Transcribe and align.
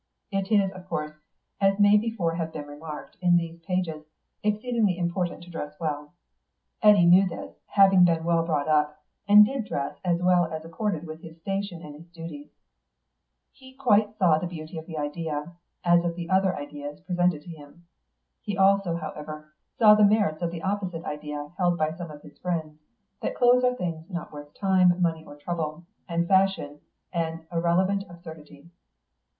It 0.31 0.51
is, 0.51 0.71
of 0.71 0.89
course, 0.89 1.11
as 1.61 1.77
may 1.79 1.95
before 1.95 2.33
have 2.33 2.51
been 2.51 2.65
remarked 2.65 3.17
in 3.21 3.35
these 3.37 3.59
pages, 3.59 4.03
exceedingly 4.43 4.97
important 4.97 5.43
to 5.43 5.51
dress 5.51 5.79
well. 5.79 6.13
Eddy 6.81 7.05
knew 7.05 7.27
this, 7.29 7.53
having 7.67 8.03
been 8.03 8.23
well 8.23 8.43
brought 8.43 8.67
up, 8.67 9.03
and 9.27 9.45
did 9.45 9.65
dress 9.65 9.99
as 10.03 10.19
well 10.19 10.51
as 10.51 10.65
accorded 10.65 11.05
with 11.05 11.21
his 11.21 11.39
station 11.41 11.83
and 11.83 11.93
his 11.93 12.07
duties. 12.07 12.47
He 13.51 13.73
quite 13.75 14.17
saw 14.17 14.39
the 14.39 14.47
beauty 14.47 14.79
of 14.79 14.87
the 14.87 14.97
idea, 14.97 15.51
as 15.83 16.03
of 16.03 16.15
the 16.15 16.31
other 16.31 16.55
ideas 16.55 16.99
presented 17.01 17.43
to 17.43 17.49
him. 17.51 17.85
He 18.41 18.57
also, 18.57 18.95
however, 18.95 19.53
saw 19.77 19.93
the 19.93 20.03
merits 20.03 20.41
of 20.41 20.49
the 20.49 20.63
opposite 20.63 21.05
idea 21.05 21.51
held 21.59 21.77
by 21.77 21.91
some 21.91 22.09
of 22.09 22.23
his 22.23 22.39
friends, 22.39 22.79
that 23.21 23.35
clothes 23.35 23.63
are 23.63 23.75
things 23.75 24.09
not 24.09 24.31
worth 24.33 24.51
time, 24.55 24.99
money, 24.99 25.23
or 25.23 25.35
trouble, 25.35 25.85
and 26.09 26.27
fashion 26.27 26.79
an 27.13 27.45
irrelevant 27.51 28.03
absurdity. 28.09 28.71